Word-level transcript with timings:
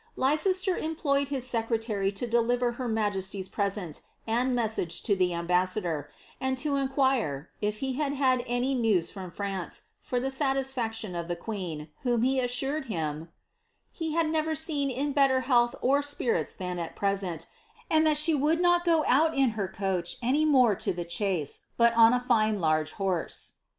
''Ldceater 0.17 0.81
employed 0.81 1.27
his 1.27 1.45
aecrei 1.45 2.11
to 2.15 2.25
deliver 2.25 2.71
her 2.71 2.89
majesly's 2.89 3.47
present 3.47 4.01
and 4.25 4.55
message 4.55 5.03
to 5.03 5.15
the 5.15 5.31
ambassador, 5.35 6.09
and 6.39 6.57
I 6.65 6.81
inquire, 6.81 7.51
if 7.61 7.77
he 7.85 7.93
had 7.93 8.13
had 8.13 8.43
any 8.47 8.75
nrws 8.75 9.11
from 9.11 9.27
f 9.27 9.37
'rancp, 9.37 9.81
for 10.01 10.19
the 10.19 10.29
wnisfarlkm 10.29 11.13
of 11.23 11.29
ih 11.29 11.35
queen, 11.35 11.89
whom 12.01 12.23
he 12.23 12.39
assured 12.39 12.85
him" 12.85 13.29
he 13.91 14.13
had 14.13 14.27
never 14.27 14.55
seen 14.55 14.89
in 14.89 15.11
better 15.13 15.41
health 15.41 15.75
c 15.83 16.01
spirits 16.01 16.55
than 16.55 16.79
at 16.79 16.95
present; 16.95 17.45
and 17.87 18.03
that 18.07 18.17
she 18.17 18.33
would 18.33 18.59
not 18.59 18.83
go 18.83 19.05
out 19.05 19.37
in 19.37 19.51
her 19.51 19.67
coach 19.67 20.17
an 20.23 20.47
more 20.47 20.73
to 20.73 20.91
the 20.91 21.05
chaae, 21.05 21.61
but 21.77 21.95
on 21.95 22.11
a 22.11 22.19
fine 22.19 22.59
large 22.59 22.93
horse." 22.93 23.53